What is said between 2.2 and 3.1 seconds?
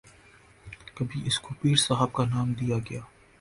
نام دیا گیا